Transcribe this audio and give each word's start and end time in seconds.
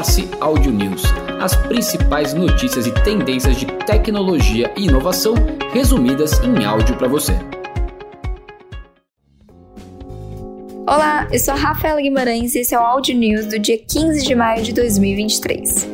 Force 0.00 0.30
Audio 0.40 0.72
News, 0.72 1.02
as 1.42 1.54
principais 1.54 2.32
notícias 2.32 2.86
e 2.86 2.92
tendências 3.04 3.54
de 3.54 3.66
tecnologia 3.84 4.72
e 4.74 4.86
inovação 4.86 5.34
resumidas 5.74 6.40
em 6.42 6.64
áudio 6.64 6.96
para 6.96 7.06
você. 7.06 7.34
Olá, 10.86 11.28
eu 11.30 11.38
sou 11.38 11.52
a 11.52 11.56
Rafaela 11.58 12.00
Guimarães 12.00 12.54
e 12.54 12.60
esse 12.60 12.74
é 12.74 12.78
o 12.78 12.82
Audio 12.82 13.14
News 13.14 13.44
do 13.44 13.58
dia 13.58 13.76
15 13.76 14.22
de 14.24 14.34
maio 14.34 14.62
de 14.62 14.72
2023. 14.72 15.86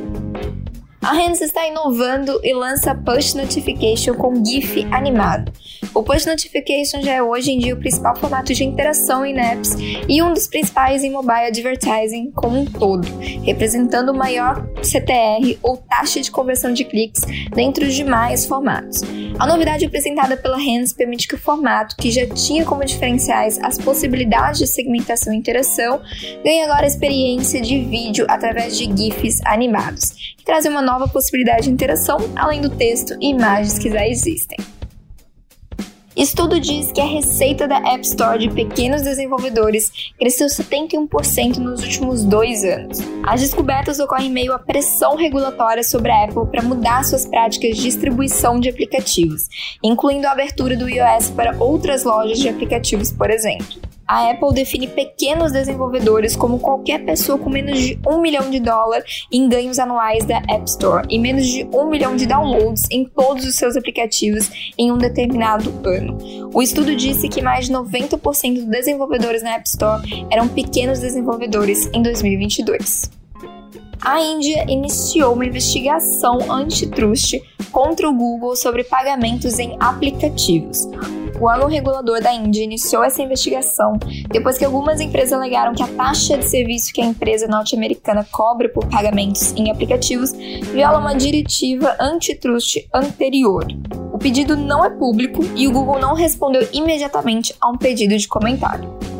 A 1.02 1.12
Hands 1.12 1.40
está 1.40 1.66
inovando 1.66 2.40
e 2.44 2.54
lança 2.54 2.94
Push 2.94 3.34
Notification 3.34 4.14
com 4.14 4.44
GIF 4.44 4.86
animado. 4.92 5.50
O 5.96 6.02
Push 6.02 6.26
Notification 6.26 7.00
já 7.00 7.14
é 7.14 7.22
hoje 7.22 7.52
em 7.52 7.58
dia 7.58 7.72
o 7.72 7.78
principal 7.78 8.14
formato 8.16 8.52
de 8.52 8.62
interação 8.62 9.24
em 9.24 9.40
apps 9.40 9.74
e 10.06 10.22
um 10.22 10.34
dos 10.34 10.46
principais 10.46 11.02
em 11.02 11.10
mobile 11.10 11.46
advertising 11.46 12.32
como 12.32 12.60
um 12.60 12.66
todo, 12.66 13.08
representando 13.42 14.10
o 14.10 14.14
maior 14.14 14.68
CTR 14.82 15.58
ou 15.62 15.78
taxa 15.78 16.20
de 16.20 16.30
conversão 16.30 16.74
de 16.74 16.84
cliques 16.84 17.22
dentre 17.54 17.86
os 17.86 17.94
demais 17.94 18.44
formatos. 18.44 19.00
A 19.38 19.46
novidade 19.46 19.86
apresentada 19.86 20.36
pela 20.36 20.58
Hands 20.58 20.92
permite 20.92 21.26
que 21.26 21.34
o 21.34 21.38
formato, 21.38 21.96
que 21.96 22.10
já 22.10 22.26
tinha 22.26 22.66
como 22.66 22.84
diferenciais 22.84 23.58
as 23.62 23.78
possibilidades 23.78 24.58
de 24.58 24.66
segmentação 24.66 25.32
e 25.32 25.38
interação, 25.38 26.02
ganhe 26.44 26.60
agora 26.60 26.84
a 26.84 26.88
experiência 26.88 27.58
de 27.62 27.80
vídeo 27.80 28.26
através 28.28 28.76
de 28.76 28.84
GIFs 28.84 29.40
animados, 29.46 30.34
que 30.36 30.44
trazem 30.44 30.70
uma 30.70 30.82
nova 30.82 31.08
possibilidade 31.08 31.62
de 31.62 31.70
interação, 31.70 32.18
além 32.36 32.60
do 32.60 32.68
texto 32.68 33.16
e 33.18 33.30
imagens 33.30 33.78
que 33.78 33.90
já 33.90 34.06
existem. 34.06 34.58
Estudo 36.16 36.58
diz 36.58 36.90
que 36.92 37.00
a 37.02 37.04
receita 37.04 37.68
da 37.68 37.76
App 37.76 38.00
Store 38.00 38.38
de 38.38 38.48
pequenos 38.48 39.02
desenvolvedores 39.02 39.92
cresceu 40.18 40.46
71% 40.46 41.58
nos 41.58 41.82
últimos 41.82 42.24
dois 42.24 42.64
anos. 42.64 43.00
As 43.22 43.42
descobertas 43.42 44.00
ocorrem 44.00 44.28
em 44.28 44.32
meio 44.32 44.54
à 44.54 44.58
pressão 44.58 45.14
regulatória 45.14 45.84
sobre 45.84 46.10
a 46.10 46.24
Apple 46.24 46.46
para 46.50 46.62
mudar 46.62 47.04
suas 47.04 47.26
práticas 47.26 47.76
de 47.76 47.82
distribuição 47.82 48.58
de 48.58 48.70
aplicativos, 48.70 49.42
incluindo 49.84 50.26
a 50.26 50.32
abertura 50.32 50.74
do 50.74 50.88
iOS 50.88 51.28
para 51.28 51.54
outras 51.62 52.02
lojas 52.02 52.38
de 52.38 52.48
aplicativos, 52.48 53.12
por 53.12 53.30
exemplo 53.30 53.85
a 54.06 54.30
Apple 54.30 54.52
define 54.52 54.86
pequenos 54.86 55.52
desenvolvedores 55.52 56.36
como 56.36 56.58
qualquer 56.58 57.04
pessoa 57.04 57.38
com 57.38 57.50
menos 57.50 57.78
de 57.78 57.98
um 58.06 58.20
milhão 58.20 58.50
de 58.50 58.60
dólares 58.60 59.26
em 59.32 59.48
ganhos 59.48 59.78
anuais 59.78 60.24
da 60.24 60.38
App 60.48 60.64
Store 60.66 61.06
e 61.10 61.18
menos 61.18 61.46
de 61.46 61.68
um 61.72 61.88
milhão 61.88 62.16
de 62.16 62.26
downloads 62.26 62.84
em 62.90 63.04
todos 63.04 63.44
os 63.44 63.56
seus 63.56 63.76
aplicativos 63.76 64.72
em 64.78 64.92
um 64.92 64.98
determinado 64.98 65.72
ano. 65.84 66.50
O 66.52 66.62
estudo 66.62 66.94
disse 66.94 67.28
que 67.28 67.42
mais 67.42 67.66
de 67.66 67.72
90% 67.72 68.54
dos 68.54 68.66
desenvolvedores 68.66 69.42
na 69.42 69.54
App 69.54 69.68
Store 69.68 70.26
eram 70.30 70.48
pequenos 70.48 71.00
desenvolvedores 71.00 71.90
em 71.92 72.02
2022 72.02 73.10
a 74.06 74.20
Índia 74.20 74.64
iniciou 74.68 75.34
uma 75.34 75.44
investigação 75.44 76.38
antitrust 76.52 77.40
contra 77.72 78.08
o 78.08 78.12
Google 78.12 78.54
sobre 78.54 78.84
pagamentos 78.84 79.58
em 79.58 79.76
aplicativos. 79.80 80.88
O 81.38 81.46
órgão 81.46 81.68
regulador 81.68 82.22
da 82.22 82.32
Índia 82.32 82.64
iniciou 82.64 83.04
essa 83.04 83.20
investigação 83.20 83.98
depois 84.30 84.56
que 84.56 84.64
algumas 84.64 85.00
empresas 85.00 85.34
alegaram 85.34 85.74
que 85.74 85.82
a 85.82 85.88
taxa 85.88 86.38
de 86.38 86.48
serviço 86.48 86.92
que 86.92 87.00
a 87.00 87.04
empresa 87.04 87.46
norte-americana 87.46 88.26
cobra 88.30 88.68
por 88.68 88.86
pagamentos 88.86 89.52
em 89.52 89.70
aplicativos 89.70 90.32
viola 90.32 90.98
uma 90.98 91.14
diretiva 91.14 91.94
antitrust 92.00 92.88
anterior. 92.92 93.66
O 94.12 94.18
pedido 94.18 94.56
não 94.56 94.82
é 94.82 94.88
público 94.88 95.42
e 95.54 95.68
o 95.68 95.72
Google 95.72 95.98
não 95.98 96.14
respondeu 96.14 96.66
imediatamente 96.72 97.54
a 97.60 97.68
um 97.68 97.76
pedido 97.76 98.16
de 98.16 98.26
comentário. 98.26 99.15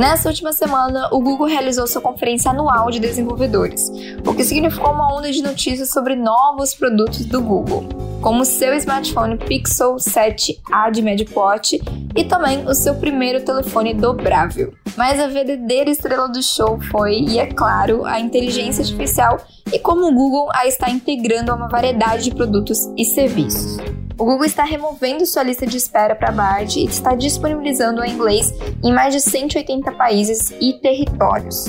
Nessa 0.00 0.30
última 0.30 0.50
semana, 0.50 1.10
o 1.12 1.20
Google 1.20 1.46
realizou 1.46 1.86
sua 1.86 2.00
conferência 2.00 2.50
anual 2.50 2.90
de 2.90 2.98
desenvolvedores, 2.98 3.92
o 4.26 4.32
que 4.32 4.42
significou 4.42 4.94
uma 4.94 5.14
onda 5.14 5.30
de 5.30 5.42
notícias 5.42 5.90
sobre 5.90 6.16
novos 6.16 6.72
produtos 6.72 7.26
do 7.26 7.42
Google, 7.42 7.84
como 8.22 8.42
seu 8.46 8.72
smartphone 8.76 9.36
Pixel 9.36 9.96
7a 9.96 10.90
de 10.90 11.02
médio 11.02 11.28
porte 11.28 11.78
e 12.16 12.24
também 12.24 12.66
o 12.66 12.72
seu 12.72 12.94
primeiro 12.94 13.44
telefone 13.44 13.92
dobrável. 13.92 14.72
Mas 14.96 15.20
a 15.20 15.26
verdadeira 15.26 15.90
estrela 15.90 16.30
do 16.30 16.42
show 16.42 16.80
foi, 16.90 17.20
e 17.20 17.38
é 17.38 17.52
claro, 17.52 18.06
a 18.06 18.18
inteligência 18.18 18.82
artificial 18.82 19.36
e 19.70 19.78
como 19.78 20.06
o 20.06 20.14
Google 20.14 20.48
a 20.54 20.66
está 20.66 20.88
integrando 20.88 21.52
a 21.52 21.54
uma 21.54 21.68
variedade 21.68 22.24
de 22.24 22.34
produtos 22.34 22.90
e 22.96 23.04
serviços. 23.04 23.76
O 24.20 24.24
Google 24.26 24.44
está 24.44 24.64
removendo 24.64 25.24
sua 25.24 25.42
lista 25.42 25.66
de 25.66 25.78
espera 25.78 26.14
para 26.14 26.30
Bard 26.30 26.78
e 26.78 26.84
está 26.84 27.14
disponibilizando 27.14 28.04
em 28.04 28.12
inglês 28.12 28.52
em 28.84 28.92
mais 28.92 29.14
de 29.14 29.20
180 29.22 29.92
países 29.92 30.52
e 30.60 30.74
territórios. 30.74 31.64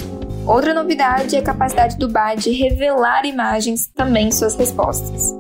Outra 0.45 0.73
novidade 0.73 1.37
é 1.37 1.39
a 1.39 1.43
capacidade 1.43 1.97
do 1.97 2.09
Bard 2.09 2.43
de 2.43 2.51
revelar 2.51 3.25
imagens 3.25 3.87
também 3.95 4.33
suas 4.33 4.57
respostas. 4.57 5.33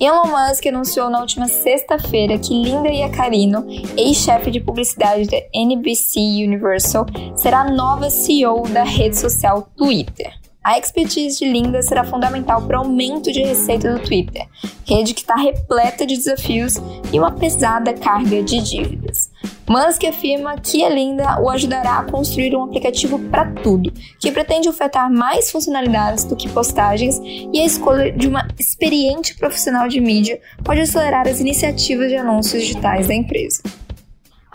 Elon 0.00 0.28
Musk 0.28 0.64
anunciou 0.64 1.10
na 1.10 1.20
última 1.20 1.46
sexta-feira 1.46 2.38
que 2.38 2.54
Linda 2.54 2.88
Iaccarino, 2.88 3.66
ex-chefe 3.98 4.50
de 4.50 4.60
publicidade 4.60 5.26
da 5.26 5.36
NBC 5.54 6.18
Universal, 6.42 7.04
será 7.36 7.60
a 7.60 7.70
nova 7.70 8.08
CEO 8.08 8.62
da 8.62 8.82
rede 8.82 9.18
social 9.18 9.68
Twitter. 9.76 10.45
A 10.66 10.76
expertise 10.76 11.38
de 11.38 11.44
Linda 11.44 11.80
será 11.80 12.02
fundamental 12.02 12.60
para 12.60 12.80
o 12.80 12.82
aumento 12.82 13.30
de 13.30 13.40
receita 13.40 13.94
do 13.94 14.00
Twitter, 14.00 14.48
rede 14.84 15.14
que 15.14 15.20
está 15.20 15.36
repleta 15.36 16.04
de 16.04 16.16
desafios 16.16 16.74
e 17.12 17.20
uma 17.20 17.30
pesada 17.30 17.94
carga 17.94 18.42
de 18.42 18.60
dívidas. 18.60 19.30
Musk 19.68 20.02
afirma 20.02 20.58
que 20.58 20.84
a 20.84 20.88
Linda 20.88 21.40
o 21.40 21.48
ajudará 21.50 22.00
a 22.00 22.10
construir 22.10 22.56
um 22.56 22.64
aplicativo 22.64 23.16
para 23.30 23.48
tudo, 23.62 23.92
que 24.18 24.32
pretende 24.32 24.68
ofertar 24.68 25.08
mais 25.08 25.52
funcionalidades 25.52 26.24
do 26.24 26.34
que 26.34 26.48
postagens 26.48 27.20
e 27.22 27.60
a 27.60 27.64
escolha 27.64 28.10
de 28.10 28.26
uma 28.26 28.48
experiente 28.58 29.36
profissional 29.36 29.86
de 29.86 30.00
mídia 30.00 30.40
pode 30.64 30.80
acelerar 30.80 31.28
as 31.28 31.38
iniciativas 31.38 32.08
de 32.08 32.16
anúncios 32.16 32.64
digitais 32.64 33.06
da 33.06 33.14
empresa. 33.14 33.62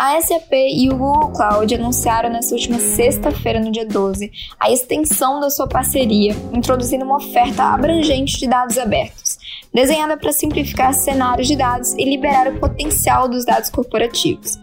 A 0.04 0.20
SAP 0.20 0.52
e 0.52 0.90
o 0.90 0.98
Google 0.98 1.30
Cloud 1.30 1.76
anunciaram 1.76 2.32
nesta 2.32 2.56
última 2.56 2.80
sexta-feira, 2.80 3.60
no 3.60 3.72
dia 3.72 3.86
12, 3.86 4.32
a 4.60 4.72
extensão 4.72 5.40
da 5.40 5.48
sua 5.52 5.68
parceria, 5.68 6.36
introduzindo 6.52 7.06
uma 7.06 7.18
oferta 7.18 7.66
abrangente 7.66 8.40
de 8.40 8.48
dados 8.48 8.80
abertos, 8.80 9.38
desenhada 9.72 10.18
para 10.18 10.32
simplificar 10.32 10.92
cenários 10.96 11.48
de 11.48 11.56
dados 11.56 11.94
e 11.94 12.04
liberar 12.04 12.48
o 12.48 12.60
potencial 12.60 13.30
dos 13.30 13.46
dados 13.46 13.70
corporativos. 13.70 14.58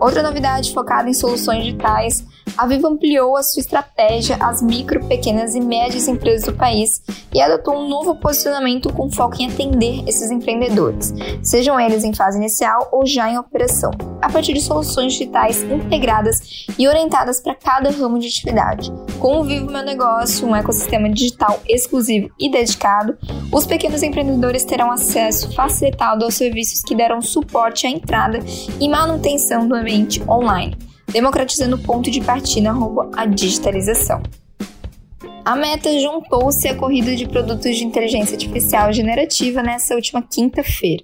Outra 0.00 0.20
novidade 0.20 0.74
focada 0.74 1.08
em 1.08 1.14
soluções 1.14 1.62
digitais 1.62 2.24
a 2.56 2.66
Vivo 2.66 2.86
ampliou 2.86 3.36
a 3.36 3.42
sua 3.42 3.60
estratégia 3.60 4.36
às 4.40 4.62
micro, 4.62 5.04
pequenas 5.06 5.54
e 5.54 5.60
médias 5.60 6.08
empresas 6.08 6.46
do 6.46 6.54
país 6.54 7.02
e 7.32 7.40
adotou 7.40 7.76
um 7.76 7.88
novo 7.88 8.16
posicionamento 8.16 8.92
com 8.92 9.10
foco 9.10 9.36
em 9.40 9.50
atender 9.50 10.02
esses 10.08 10.30
empreendedores, 10.30 11.12
sejam 11.42 11.78
eles 11.78 12.04
em 12.04 12.14
fase 12.14 12.38
inicial 12.38 12.88
ou 12.90 13.06
já 13.06 13.30
em 13.30 13.38
operação, 13.38 13.90
a 14.22 14.30
partir 14.30 14.54
de 14.54 14.60
soluções 14.60 15.12
digitais 15.12 15.62
integradas 15.62 16.66
e 16.78 16.88
orientadas 16.88 17.40
para 17.40 17.54
cada 17.54 17.90
ramo 17.90 18.18
de 18.18 18.28
atividade. 18.28 18.92
Com 19.18 19.40
o 19.40 19.44
Vivo 19.44 19.70
Meu 19.70 19.84
Negócio, 19.84 20.46
um 20.46 20.56
ecossistema 20.56 21.08
digital 21.10 21.60
exclusivo 21.68 22.30
e 22.38 22.50
dedicado, 22.50 23.16
os 23.52 23.66
pequenos 23.66 24.02
empreendedores 24.02 24.64
terão 24.64 24.90
acesso 24.90 25.54
facilitado 25.54 26.24
aos 26.24 26.34
serviços 26.34 26.82
que 26.82 26.94
deram 26.94 27.20
suporte 27.20 27.86
à 27.86 27.90
entrada 27.90 28.38
e 28.80 28.88
manutenção 28.88 29.66
do 29.66 29.74
ambiente 29.74 30.22
online 30.28 30.87
democratizando 31.12 31.76
o 31.76 31.78
ponto 31.78 32.10
de 32.10 32.20
partida 32.20 32.70
rumo 32.70 33.10
à 33.14 33.26
digitalização. 33.26 34.22
A 35.44 35.56
Meta 35.56 35.98
juntou-se 35.98 36.68
à 36.68 36.74
corrida 36.74 37.16
de 37.16 37.26
produtos 37.26 37.74
de 37.76 37.84
inteligência 37.84 38.34
artificial 38.34 38.92
generativa 38.92 39.62
nessa 39.62 39.94
última 39.94 40.22
quinta-feira, 40.22 41.02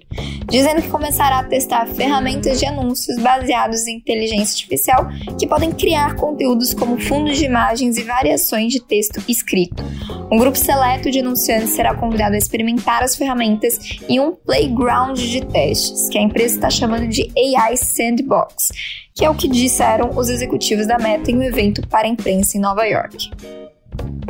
dizendo 0.55 0.81
que 0.81 0.87
começará 0.87 1.39
a 1.39 1.43
testar 1.43 1.85
ferramentas 1.85 2.57
de 2.57 2.65
anúncios 2.65 3.21
baseados 3.21 3.85
em 3.87 3.97
inteligência 3.97 4.53
artificial 4.53 5.09
que 5.37 5.45
podem 5.45 5.69
criar 5.69 6.15
conteúdos 6.15 6.73
como 6.73 6.97
fundos 6.97 7.37
de 7.37 7.43
imagens 7.43 7.97
e 7.97 8.03
variações 8.03 8.71
de 8.71 8.79
texto 8.79 9.21
escrito. 9.27 9.83
Um 10.31 10.37
grupo 10.37 10.57
seleto 10.57 11.11
de 11.11 11.19
anunciantes 11.19 11.71
será 11.71 11.93
convidado 11.93 12.35
a 12.35 12.37
experimentar 12.37 13.03
as 13.03 13.17
ferramentas 13.17 13.99
em 14.07 14.21
um 14.21 14.31
playground 14.31 15.17
de 15.17 15.45
testes, 15.45 16.07
que 16.07 16.17
a 16.17 16.21
empresa 16.21 16.55
está 16.55 16.69
chamando 16.69 17.05
de 17.09 17.29
AI 17.37 17.75
Sandbox, 17.75 18.69
que 19.13 19.25
é 19.25 19.29
o 19.29 19.35
que 19.35 19.49
disseram 19.49 20.11
os 20.15 20.29
executivos 20.29 20.87
da 20.87 20.97
Meta 20.97 21.29
em 21.31 21.35
um 21.35 21.43
evento 21.43 21.85
para 21.89 22.07
a 22.07 22.09
imprensa 22.09 22.57
em 22.57 22.61
Nova 22.61 22.85
York. 22.85 23.29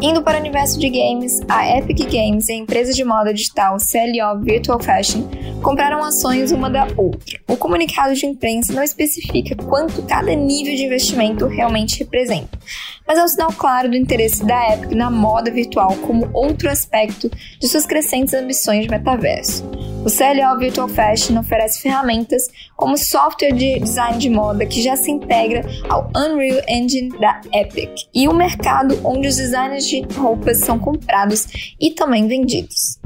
Indo 0.02 0.22
para 0.22 0.38
o 0.38 0.42
universo 0.42 0.78
de 0.78 0.90
games, 0.90 1.42
a 1.48 1.78
Epic 1.78 2.00
Games 2.12 2.50
e 2.50 2.52
a 2.52 2.56
empresa 2.56 2.92
de 2.92 3.04
moda 3.04 3.34
digital 3.34 3.78
CLO 3.78 4.44
Virtual 4.44 4.80
Fashion 4.80 5.24
compraram 5.64 6.04
ações 6.04 6.52
uma 6.52 6.70
da 6.70 6.86
outra. 6.98 7.40
O 7.48 7.56
comunicado 7.56 8.14
de 8.14 8.26
imprensa 8.26 8.74
não 8.74 8.84
especifica 8.84 9.56
quanto 9.56 10.04
cada 10.04 10.36
nível 10.36 10.76
de 10.76 10.84
investimento 10.84 11.48
realmente 11.48 12.00
representa, 12.00 12.60
mas 13.08 13.18
é 13.18 13.24
um 13.24 13.28
sinal 13.28 13.54
claro 13.54 13.90
do 13.90 13.96
interesse 13.96 14.46
da 14.46 14.74
Epic 14.74 14.92
na 14.92 15.10
moda 15.10 15.50
virtual 15.50 15.96
como 16.02 16.30
outro 16.34 16.70
aspecto 16.70 17.32
de 17.60 17.68
suas 17.68 17.86
crescentes 17.86 18.34
ambições 18.34 18.84
de 18.84 18.92
metaverso. 18.92 19.64
O 20.06 20.08
CLO 20.08 20.60
Virtual 20.60 20.88
Fashion 20.88 21.40
oferece 21.40 21.82
ferramentas 21.82 22.44
como 22.76 22.96
software 22.96 23.54
de 23.54 23.80
design 23.80 24.20
de 24.20 24.30
moda 24.30 24.64
que 24.64 24.80
já 24.80 24.96
se 24.96 25.10
integra 25.10 25.66
ao 25.90 26.12
Unreal 26.16 26.62
Engine 26.70 27.10
da 27.18 27.42
Epic 27.52 28.04
e 28.14 28.28
o 28.28 28.34
mercado 28.34 29.00
onde 29.04 29.28
os 29.28 29.38
designers 29.38 29.88
de 29.88 30.02
roupas 30.16 30.60
são 30.60 30.78
comprados 30.78 31.48
e 31.82 31.90
também 31.90 32.28
vendidos. 32.28 33.00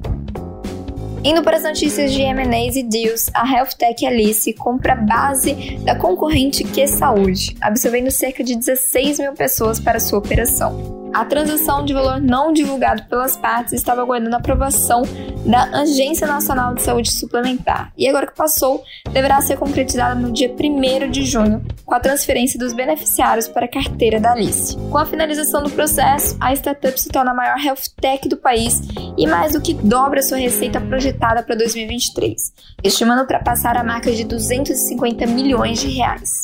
Indo 1.23 1.41
para 1.41 1.55
as 1.55 1.63
notícias 1.63 2.11
de 2.11 2.21
M&As 2.21 2.75
e 2.75 2.83
deals, 2.83 3.31
a 3.33 3.49
Health 3.49 3.77
Tech 3.77 4.05
Alice 4.05 4.51
compra 4.53 4.93
base 4.93 5.77
da 5.85 5.95
concorrente 5.95 6.65
Que 6.65 6.85
Saúde, 6.85 7.55
absorvendo 7.61 8.11
cerca 8.11 8.43
de 8.43 8.57
16 8.57 9.19
mil 9.19 9.33
pessoas 9.33 9.79
para 9.79 10.01
sua 10.01 10.19
operação. 10.19 10.98
A 11.19 11.25
transação 11.25 11.83
de 11.83 11.93
valor 11.93 12.21
não 12.21 12.53
divulgado 12.53 13.03
pelas 13.09 13.35
partes 13.35 13.73
estava 13.73 14.01
aguardando 14.01 14.33
a 14.37 14.39
aprovação 14.39 15.03
da 15.45 15.63
Agência 15.81 16.25
Nacional 16.25 16.73
de 16.73 16.81
Saúde 16.81 17.11
Suplementar 17.11 17.91
e 17.97 18.07
agora 18.07 18.25
que 18.25 18.33
passou, 18.33 18.81
deverá 19.11 19.41
ser 19.41 19.57
concretizada 19.57 20.15
no 20.15 20.31
dia 20.31 20.49
1 20.49 21.11
de 21.11 21.25
junho, 21.25 21.61
com 21.83 21.93
a 21.93 21.99
transferência 21.99 22.57
dos 22.57 22.71
beneficiários 22.71 23.49
para 23.49 23.65
a 23.65 23.69
carteira 23.69 24.17
da 24.17 24.31
Alice. 24.31 24.77
Com 24.89 24.97
a 24.97 25.05
finalização 25.05 25.61
do 25.61 25.69
processo, 25.69 26.37
a 26.39 26.53
startup 26.53 26.97
se 26.97 27.09
torna 27.09 27.31
a 27.31 27.35
maior 27.35 27.59
health 27.59 27.91
tech 27.99 28.29
do 28.29 28.37
país 28.37 28.81
e 29.17 29.27
mais 29.27 29.51
do 29.51 29.61
que 29.61 29.73
dobra 29.73 30.23
sua 30.23 30.37
receita 30.37 30.79
projetada 30.79 31.43
para 31.43 31.55
2023, 31.55 32.53
estimando 32.81 33.19
ultrapassar 33.19 33.75
a 33.75 33.83
marca 33.83 34.09
de 34.09 34.23
250 34.23 35.27
milhões 35.27 35.81
de 35.81 35.89
reais. 35.89 36.43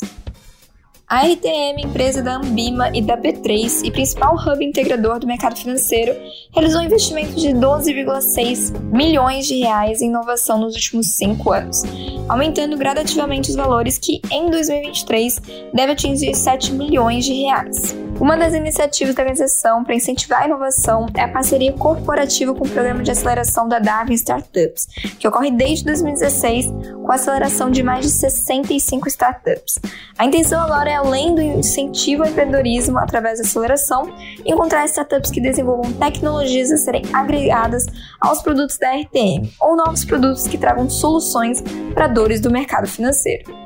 A 1.08 1.20
RTM, 1.24 1.84
empresa 1.84 2.20
da 2.20 2.34
Ambima 2.34 2.90
e 2.92 3.00
da 3.00 3.16
B3 3.16 3.84
e 3.84 3.92
principal 3.92 4.34
hub 4.34 4.64
integrador 4.64 5.20
do 5.20 5.26
mercado 5.26 5.56
financeiro, 5.56 6.12
realizou 6.52 6.80
um 6.80 6.84
investimento 6.84 7.36
de 7.36 7.50
12,6 7.50 8.76
milhões 8.92 9.46
de 9.46 9.54
reais 9.54 10.02
em 10.02 10.08
inovação 10.08 10.58
nos 10.58 10.74
últimos 10.74 11.14
cinco 11.14 11.52
anos, 11.52 11.84
aumentando 12.28 12.76
gradativamente 12.76 13.50
os 13.50 13.54
valores 13.54 13.98
que, 13.98 14.20
em 14.32 14.50
2023, 14.50 15.40
deve 15.72 15.92
atingir 15.92 16.34
7 16.34 16.72
milhões 16.72 17.24
de 17.24 17.34
reais. 17.34 17.94
Uma 18.18 18.34
das 18.34 18.54
iniciativas 18.54 19.14
da 19.14 19.22
organização 19.22 19.84
para 19.84 19.94
incentivar 19.94 20.42
a 20.42 20.46
inovação 20.46 21.06
é 21.14 21.20
a 21.20 21.28
parceria 21.28 21.72
corporativa 21.74 22.54
com 22.54 22.64
o 22.64 22.68
Programa 22.68 23.02
de 23.02 23.10
Aceleração 23.10 23.68
da 23.68 23.78
Darwin 23.78 24.14
Startups, 24.14 24.86
que 25.18 25.28
ocorre 25.28 25.50
desde 25.50 25.84
2016 25.84 26.66
com 27.04 27.12
a 27.12 27.16
aceleração 27.16 27.70
de 27.70 27.82
mais 27.82 28.06
de 28.06 28.10
65 28.10 29.06
startups. 29.08 29.78
A 30.16 30.24
intenção 30.24 30.62
agora 30.62 30.90
é, 30.90 30.94
além 30.94 31.34
do 31.34 31.42
incentivo 31.42 32.22
ao 32.22 32.30
empreendedorismo 32.30 32.98
através 32.98 33.38
da 33.38 33.44
aceleração, 33.44 34.10
encontrar 34.46 34.86
startups 34.86 35.30
que 35.30 35.40
desenvolvam 35.40 35.92
tecnologias 35.92 36.72
a 36.72 36.78
serem 36.78 37.02
agregadas 37.12 37.84
aos 38.18 38.40
produtos 38.40 38.78
da 38.78 38.94
RTM 38.96 39.52
ou 39.60 39.76
novos 39.76 40.06
produtos 40.06 40.46
que 40.48 40.56
tragam 40.56 40.88
soluções 40.88 41.62
para 41.92 42.08
dores 42.08 42.40
do 42.40 42.50
mercado 42.50 42.88
financeiro. 42.88 43.65